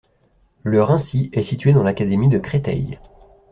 [0.63, 2.97] Le Raincy est située dans l'académie de Créteil.